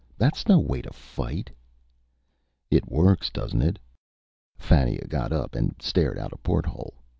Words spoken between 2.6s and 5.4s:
"It works, doesn't it?" Fannia got